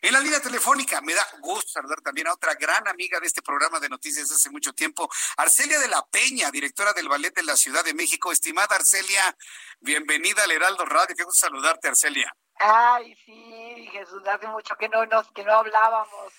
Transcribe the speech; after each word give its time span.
En 0.00 0.12
la 0.12 0.20
línea 0.20 0.40
telefónica 0.40 1.00
me 1.00 1.12
da 1.12 1.26
gusto 1.40 1.72
saludar 1.72 2.00
también 2.00 2.28
a 2.28 2.32
otra 2.32 2.54
gran 2.54 2.86
amiga 2.86 3.18
de 3.18 3.26
este 3.26 3.42
programa 3.42 3.80
de 3.80 3.88
noticias 3.88 4.30
hace 4.30 4.48
mucho 4.50 4.72
tiempo, 4.72 5.08
Arcelia 5.36 5.80
de 5.80 5.88
la 5.88 6.06
Peña, 6.06 6.50
directora 6.52 6.92
del 6.92 7.08
Ballet 7.08 7.34
de 7.34 7.42
la 7.42 7.56
Ciudad 7.56 7.84
de 7.84 7.94
México. 7.94 8.30
Estimada 8.30 8.76
Arcelia, 8.76 9.36
bienvenida 9.80 10.44
al 10.44 10.52
Heraldo 10.52 10.84
Radio. 10.84 11.16
Qué 11.16 11.24
gusto 11.24 11.46
saludarte, 11.46 11.88
Arcelia. 11.88 12.32
Ay, 12.60 13.14
sí, 13.24 13.88
Jesús, 13.92 14.22
hace 14.26 14.46
mucho 14.48 14.76
que 14.76 14.88
no 14.88 15.04
nos, 15.06 15.30
que 15.32 15.42
no 15.44 15.52
hablábamos. 15.52 16.32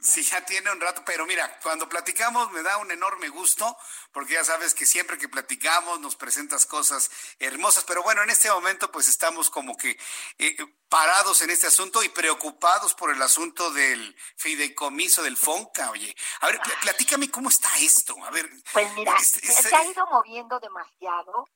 Sí, 0.00 0.22
ya 0.22 0.44
tiene 0.44 0.70
un 0.70 0.80
rato, 0.80 1.02
pero 1.04 1.26
mira, 1.26 1.58
cuando 1.60 1.88
platicamos 1.88 2.50
me 2.52 2.62
da 2.62 2.76
un 2.78 2.90
enorme 2.90 3.28
gusto, 3.28 3.76
porque 4.12 4.34
ya 4.34 4.44
sabes 4.44 4.74
que 4.74 4.86
siempre 4.86 5.18
que 5.18 5.28
platicamos 5.28 5.98
nos 6.00 6.14
presentas 6.14 6.66
cosas 6.66 7.10
hermosas, 7.38 7.84
pero 7.84 8.02
bueno, 8.02 8.22
en 8.22 8.30
este 8.30 8.50
momento 8.50 8.90
pues 8.92 9.08
estamos 9.08 9.50
como 9.50 9.76
que 9.76 9.98
eh, 10.38 10.56
parados 10.88 11.42
en 11.42 11.50
este 11.50 11.66
asunto 11.66 12.02
y 12.02 12.08
preocupados 12.10 12.94
por 12.94 13.10
el 13.10 13.20
asunto 13.20 13.72
del 13.72 14.16
fideicomiso 14.36 15.22
del 15.22 15.36
FONCA, 15.36 15.90
oye. 15.90 16.14
A 16.40 16.46
ver, 16.46 16.60
platícame 16.82 17.30
cómo 17.30 17.48
está 17.48 17.68
esto, 17.78 18.16
a 18.24 18.30
ver. 18.30 18.48
Pues 18.72 18.92
mira, 18.94 19.18
se 19.20 19.74
ha 19.74 19.84
ido 19.84 20.06
moviendo 20.06 20.60
demasiado. 20.60 21.48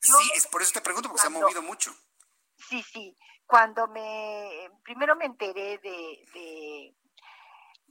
sí, 0.00 0.32
es 0.34 0.46
por 0.48 0.62
eso 0.62 0.72
te 0.72 0.80
pregunto, 0.80 1.08
porque 1.08 1.22
se 1.22 1.28
ha 1.28 1.30
movido 1.30 1.62
mucho. 1.62 1.94
Sí, 2.68 2.82
sí. 2.92 3.16
Cuando 3.46 3.86
me, 3.88 4.70
primero 4.82 5.14
me 5.16 5.26
enteré 5.26 5.78
de 5.78 6.24
de 6.32 6.94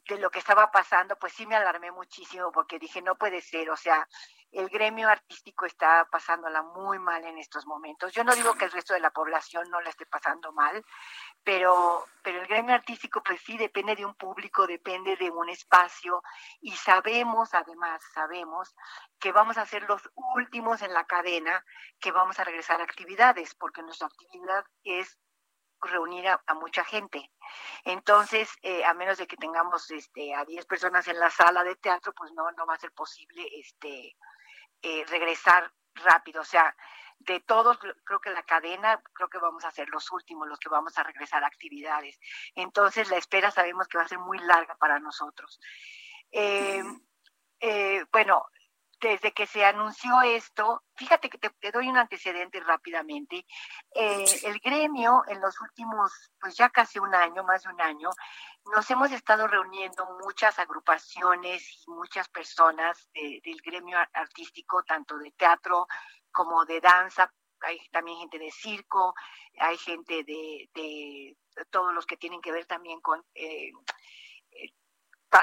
lo 0.08 0.30
que 0.30 0.40
estaba 0.40 0.72
pasando, 0.72 1.16
pues 1.18 1.34
sí 1.34 1.46
me 1.46 1.56
alarmé 1.56 1.92
muchísimo 1.92 2.52
porque 2.52 2.80
dije, 2.80 3.02
no 3.02 3.16
puede 3.16 3.42
ser, 3.42 3.70
o 3.70 3.78
sea, 3.78 4.08
el 4.52 4.70
gremio 4.70 5.10
artístico 5.10 5.66
está 5.66 6.06
pasándola 6.12 6.62
muy 6.62 7.00
mal 7.00 7.24
en 7.26 7.40
estos 7.40 7.66
momentos. 7.66 8.14
Yo 8.14 8.24
no 8.24 8.36
digo 8.36 8.54
que 8.54 8.66
el 8.66 8.72
resto 8.72 8.94
de 8.94 9.00
la 9.00 9.10
población 9.10 9.68
no 9.70 9.82
la 9.82 9.90
esté 9.90 10.06
pasando 10.06 10.52
mal, 10.52 10.86
pero, 11.44 12.06
pero 12.22 12.42
el 12.42 12.48
gremio 12.48 12.76
artístico 12.76 13.24
pues 13.24 13.42
sí 13.42 13.58
depende 13.58 13.96
de 13.96 14.06
un 14.06 14.14
público, 14.14 14.68
depende 14.68 15.16
de 15.16 15.32
un 15.32 15.50
espacio 15.50 16.22
y 16.62 16.72
sabemos, 16.74 17.54
además, 17.54 18.04
sabemos 18.14 18.76
que 19.20 19.32
vamos 19.32 19.58
a 19.58 19.66
ser 19.66 19.84
los 19.84 20.02
últimos 20.36 20.84
en 20.84 20.94
la 20.94 21.06
cadena 21.06 21.66
que 22.00 22.12
vamos 22.12 22.38
a 22.40 22.44
regresar 22.44 22.80
a 22.80 22.84
actividades, 22.84 23.56
porque 23.56 23.82
nuestra 23.82 24.08
actividad 24.08 24.64
es 24.84 25.18
reunir 25.88 26.28
a, 26.28 26.54
mucha 26.56 26.84
gente. 26.84 27.32
Entonces, 27.84 28.50
eh, 28.62 28.84
a 28.86 28.94
menos 28.94 29.18
de 29.18 29.28
que 29.28 29.38
tengamos 29.38 29.90
este, 29.92 30.34
a 30.34 30.46
10 30.46 30.66
personas 30.66 31.08
en 31.08 31.20
la 31.20 31.30
sala 31.30 31.64
de 31.64 31.76
teatro, 31.76 32.14
pues 32.14 32.32
no, 32.34 32.52
no 32.52 32.66
va 32.66 32.76
a 32.76 32.80
ser 32.80 32.92
posible 32.92 33.48
este, 33.60 34.16
eh, 34.82 35.06
regresar 35.08 35.72
rápido. 35.96 36.42
O 36.42 36.46
sea, 36.46 36.76
de 37.20 37.40
todos, 37.42 37.78
creo 38.04 38.20
que 38.20 38.32
la 38.32 38.44
cadena, 38.44 39.02
creo 39.14 39.30
que 39.30 39.38
vamos 39.38 39.64
a 39.66 39.72
ser 39.72 39.90
los 39.90 40.12
últimos, 40.12 40.48
los 40.48 40.60
que 40.60 40.70
vamos 40.70 40.98
a 40.98 41.04
regresar 41.04 41.44
a 41.44 41.48
actividades. 41.48 42.20
Entonces, 42.56 43.10
la 43.10 43.18
espera 43.18 43.52
sabemos 43.52 43.88
que 43.88 43.98
va 43.98 44.04
a 44.04 44.10
ser 44.10 44.20
muy 44.20 44.40
larga 44.40 44.76
para 44.76 45.00
nosotros. 45.00 45.60
Eh, 46.32 46.84
bueno, 48.12 48.46
desde 49.04 49.34
que 49.34 49.46
se 49.46 49.66
anunció 49.66 50.22
esto, 50.22 50.82
fíjate 50.96 51.30
que 51.30 51.38
te, 51.38 51.72
doy 51.72 51.90
un 51.90 51.98
antecedente 51.98 52.62
rápidamente. 52.62 53.46
Eh, 53.94 54.26
el 54.46 54.60
gremio 54.60 55.24
en 55.28 55.42
los 55.42 55.60
últimos, 55.60 56.32
pues 56.40 56.56
ya 56.56 56.70
casi 56.70 57.00
un 57.00 57.14
año, 57.14 57.44
más 57.44 57.64
de 57.64 57.70
un 57.70 57.82
año, 57.82 58.10
nos 58.74 58.90
hemos 58.90 59.12
estado 59.12 59.46
reuniendo 59.48 60.08
muchas 60.24 60.58
agrupaciones 60.58 61.84
y 61.86 61.92
muchas 61.92 62.30
personas 62.30 63.10
del 63.14 63.62
gremio 63.62 63.98
artístico, 64.14 64.84
tanto 64.84 65.18
de 65.18 65.32
teatro 65.32 65.86
como 66.32 66.64
de 66.64 66.80
danza. 66.80 67.32
Hay 67.60 67.80
también 67.90 68.20
gente 68.20 68.40
de 68.40 68.52
circo, 68.52 69.14
hay 69.60 69.78
gente 69.78 70.24
de, 70.24 71.38
todos 71.72 71.94
los 71.94 72.06
que 72.06 72.18
tienen 72.18 72.42
que 72.42 72.54
ver 72.54 72.66
también 72.66 73.02
con 73.02 73.22
eh, 73.36 73.72
eh, 74.52 74.74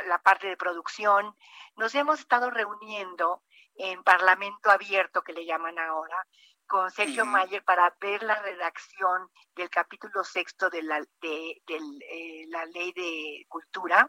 la 0.06 0.22
parte 0.22 0.47
de 0.47 0.56
producción. 0.56 1.37
Nos 1.77 1.94
hemos 1.94 2.21
estado 2.21 2.50
reuniendo 2.50 3.42
en 3.82 4.02
Parlamento 4.02 4.70
Abierto, 4.70 5.22
que 5.22 5.32
le 5.32 5.46
llaman 5.46 5.78
ahora, 5.78 6.26
con 6.66 6.91
Sergio 6.91 7.26
Mayer 7.26 7.64
para 7.64 7.92
ver 8.00 8.22
la 8.22 8.41
redacción 8.42 9.28
del 9.56 9.68
capítulo 9.70 10.22
sexto 10.22 10.70
de 10.70 10.82
la, 10.82 11.00
de, 11.20 11.62
eh, 11.66 12.44
la 12.48 12.64
ley 12.66 12.92
de 12.92 13.44
cultura, 13.48 14.08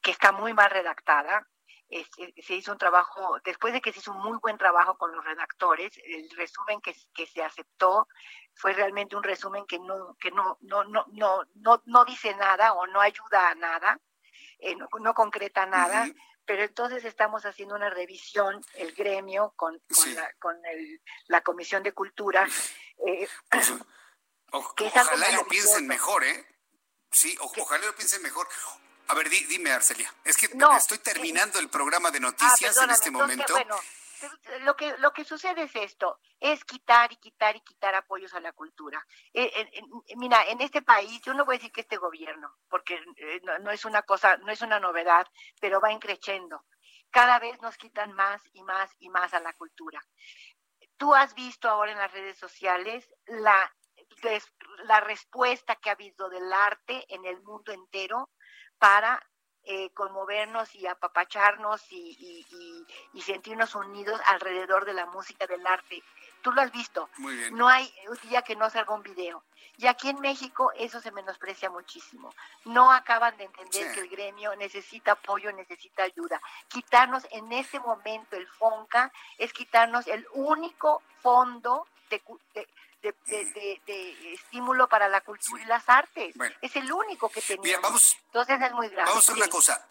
que 0.00 0.12
está 0.12 0.30
muy 0.30 0.52
mal 0.52 0.70
redactada. 0.70 1.48
se 1.88 2.54
hizo 2.54 2.72
un 2.72 2.78
trabajo, 2.78 3.38
después 3.42 3.72
de 3.72 3.80
que 3.80 3.92
se 3.92 3.98
hizo 3.98 4.12
un 4.12 4.22
muy 4.22 4.38
buen 4.38 4.56
trabajo 4.56 4.96
con 4.96 5.10
los 5.12 5.24
redactores, 5.24 5.98
el 6.04 6.30
resumen 6.36 6.80
que, 6.80 6.94
que 7.12 7.26
se 7.26 7.42
aceptó 7.42 8.06
fue 8.54 8.72
realmente 8.72 9.16
un 9.16 9.24
resumen 9.24 9.64
que 9.66 9.78
no, 9.78 10.14
que 10.20 10.30
no, 10.30 10.58
no, 10.60 10.84
no, 10.84 11.06
no, 11.08 11.42
no, 11.54 11.82
no 11.86 12.04
dice 12.04 12.36
nada 12.36 12.74
o 12.74 12.86
no 12.86 13.00
ayuda 13.00 13.48
a 13.48 13.54
nada, 13.54 13.98
eh, 14.60 14.76
no, 14.76 15.14
concreta 15.14 15.66
nada 15.66 16.06
pero 16.50 16.64
entonces 16.64 17.04
estamos 17.04 17.46
haciendo 17.46 17.76
una 17.76 17.90
revisión, 17.90 18.60
el 18.74 18.92
gremio, 18.92 19.52
con, 19.54 19.80
con, 20.40 20.60
la, 21.28 21.42
Comisión 21.42 21.84
de 21.84 21.92
Cultura. 21.92 22.44
Eh, 23.06 23.28
pues, 23.48 23.72
ojalá 24.50 25.30
lo 25.30 25.46
piensen 25.46 25.86
mejor, 25.86 26.24
¿eh? 26.24 26.44
Sí, 27.12 27.38
ojalá 27.38 27.86
lo 27.86 27.94
piensen 27.94 28.20
mejor. 28.22 28.48
A 29.06 29.14
ver, 29.14 29.30
dime, 29.30 29.70
Arcelia. 29.70 30.12
Es 30.24 30.36
que 30.36 30.50
estoy 30.76 30.98
terminando 30.98 31.60
el 31.60 31.68
programa 31.68 32.10
de 32.10 32.18
ah, 32.18 32.22
noticias 32.22 32.76
en 32.78 32.90
este 32.90 33.12
momento 33.12 33.54
lo 34.62 34.76
que, 34.76 34.96
lo 34.98 35.12
que 35.12 35.24
sucede 35.24 35.62
es 35.62 35.76
esto, 35.76 36.20
es 36.38 36.64
quitar 36.64 37.12
y 37.12 37.16
quitar 37.16 37.56
y 37.56 37.60
quitar 37.60 37.94
apoyos 37.94 38.34
a 38.34 38.40
la 38.40 38.52
cultura. 38.52 39.04
Eh, 39.32 39.82
mira, 40.16 40.44
en 40.48 40.60
este 40.60 40.82
país, 40.82 41.20
yo 41.22 41.34
no 41.34 41.44
voy 41.44 41.54
a 41.54 41.58
decir 41.58 41.72
que 41.72 41.82
este 41.82 41.96
gobierno, 41.96 42.56
porque 42.68 43.02
eh, 43.16 43.40
no, 43.42 43.70
es 43.70 43.84
una 43.84 44.02
cosa, 44.02 44.36
no 44.38 44.50
es 44.50 44.62
una 44.62 44.80
novedad, 44.80 45.26
pero 45.60 45.80
va 45.80 45.92
increciendo. 45.92 46.64
Cada 47.10 47.38
vez 47.38 47.60
nos 47.60 47.76
quitan 47.76 48.12
más 48.12 48.42
y 48.52 48.62
más 48.62 48.90
y 48.98 49.10
más 49.10 49.34
a 49.34 49.40
la 49.40 49.52
cultura. 49.54 50.00
Tú 50.96 51.14
has 51.14 51.34
visto 51.34 51.68
ahora 51.68 51.92
en 51.92 51.98
las 51.98 52.12
redes 52.12 52.38
sociales 52.38 53.12
la, 53.26 53.74
la 54.84 55.00
respuesta 55.00 55.76
que 55.76 55.88
ha 55.88 55.94
habido 55.94 56.28
del 56.28 56.52
arte 56.52 57.04
en 57.08 57.24
el 57.24 57.40
mundo 57.42 57.72
entero 57.72 58.30
para 58.78 59.20
eh, 59.64 59.90
conmovernos 59.90 60.74
y 60.74 60.86
apapacharnos 60.86 61.82
y, 61.90 62.46
sentirnos 63.24 63.74
unidos 63.74 64.20
alrededor 64.26 64.84
de 64.84 64.94
la 64.94 65.06
música, 65.06 65.46
del 65.46 65.66
arte. 65.66 66.02
Tú 66.42 66.52
lo 66.52 66.62
has 66.62 66.72
visto. 66.72 67.08
No 67.52 67.68
hay 67.68 67.92
un 68.08 68.18
día 68.28 68.42
que 68.42 68.56
no 68.56 68.70
salga 68.70 68.94
un 68.94 69.02
video. 69.02 69.42
Y 69.76 69.86
aquí 69.86 70.10
en 70.10 70.20
México 70.20 70.72
eso 70.76 71.00
se 71.00 71.10
menosprecia 71.10 71.70
muchísimo. 71.70 72.34
No 72.64 72.92
acaban 72.92 73.36
de 73.38 73.44
entender 73.44 73.94
que 73.94 74.00
el 74.00 74.08
gremio 74.08 74.54
necesita 74.56 75.12
apoyo, 75.12 75.52
necesita 75.52 76.02
ayuda. 76.02 76.40
Quitarnos 76.68 77.26
en 77.30 77.50
ese 77.52 77.80
momento 77.80 78.36
el 78.36 78.46
FONCA 78.46 79.10
es 79.38 79.52
quitarnos 79.52 80.06
el 80.06 80.26
único 80.32 81.02
fondo 81.22 81.86
de, 82.10 82.22
de, 82.54 82.68
estímulo 83.02 84.88
para 84.88 85.08
la 85.08 85.20
cultura 85.20 85.62
y 85.62 85.66
las 85.66 85.88
artes. 85.88 86.34
es 86.60 86.76
el 86.76 86.92
único 86.92 87.28
que 87.28 87.40
tenemos. 87.42 88.16
Entonces 88.26 88.60
es 88.60 88.72
muy 88.72 88.88
grave. 88.88 89.08
Vamos 89.10 89.28
a 89.28 89.32
hacer 89.32 89.42
una 89.42 89.48
cosa. 89.48 89.86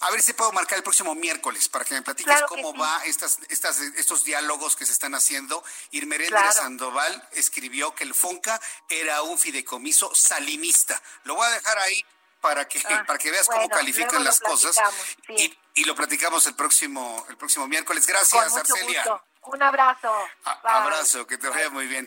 A 0.00 0.10
ver 0.10 0.20
si 0.20 0.34
puedo 0.34 0.52
marcar 0.52 0.76
el 0.76 0.84
próximo 0.84 1.14
miércoles 1.14 1.68
para 1.68 1.84
que 1.84 1.94
me 1.94 2.02
platiques 2.02 2.42
cómo 2.48 2.74
va 2.74 3.02
estas, 3.06 3.38
estas, 3.48 3.80
estos 3.80 4.22
diálogos 4.24 4.76
que 4.76 4.84
se 4.84 4.92
están 4.92 5.14
haciendo. 5.14 5.64
Irmerendra 5.92 6.52
Sandoval 6.52 7.28
escribió 7.32 7.94
que 7.94 8.04
el 8.04 8.14
FONCA 8.14 8.60
era 8.90 9.22
un 9.22 9.38
fideicomiso 9.38 10.14
salinista. 10.14 11.00
Lo 11.24 11.36
voy 11.36 11.46
a 11.46 11.50
dejar 11.50 11.78
ahí 11.78 12.04
para 12.40 12.68
que, 12.68 12.82
ah, 12.84 13.04
para 13.06 13.18
que 13.18 13.30
veas 13.30 13.48
cómo 13.48 13.68
califican 13.70 14.22
las 14.22 14.38
cosas 14.38 14.76
y, 15.28 15.84
lo 15.84 15.94
platicamos 15.94 16.46
el 16.46 16.54
próximo, 16.54 17.24
el 17.30 17.36
próximo 17.36 17.66
miércoles. 17.66 18.06
Gracias, 18.06 18.54
Arcelia. 18.54 19.02
Un 19.46 19.62
abrazo. 19.62 20.12
abrazo, 20.44 21.26
que 21.26 21.38
te 21.38 21.48
vaya 21.48 21.70
muy 21.70 21.86
bien. 21.86 22.06